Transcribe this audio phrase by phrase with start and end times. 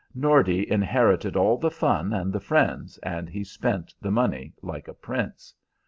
[0.15, 4.95] Nordy inherited all the fun and the friends, and he spent the money like a
[4.95, 5.53] prince.